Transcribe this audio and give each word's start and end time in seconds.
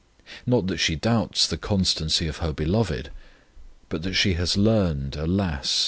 Not 0.47 0.65
that 0.65 0.79
she 0.79 0.95
doubts 0.95 1.45
the 1.45 1.59
constancy 1.59 2.25
of 2.27 2.37
her 2.37 2.51
Beloved, 2.53 3.11
but 3.87 4.01
that 4.01 4.15
she 4.15 4.33
has 4.33 4.57
learned, 4.57 5.15
alas! 5.15 5.79